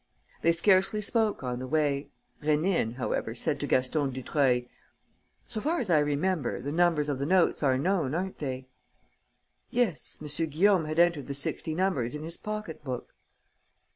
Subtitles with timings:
[0.41, 2.09] They scarcely spoke on the way.
[2.41, 4.63] Rénine, however, said to Gaston Dutreuil:
[5.45, 8.65] "So far as I remember, the numbers of the notes are known, aren't they?"
[9.69, 10.17] "Yes.
[10.19, 10.49] M.
[10.49, 13.13] Guillaume had entered the sixty numbers in his pocket book."